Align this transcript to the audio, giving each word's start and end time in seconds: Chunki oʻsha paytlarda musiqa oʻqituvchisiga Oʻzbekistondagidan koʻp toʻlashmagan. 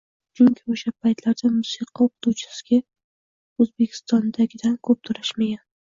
Chunki 0.37 0.63
oʻsha 0.75 0.93
paytlarda 1.05 1.51
musiqa 1.59 2.03
oʻqituvchisiga 2.09 2.81
Oʻzbekistondagidan 2.83 4.79
koʻp 4.91 5.07
toʻlashmagan. 5.13 5.69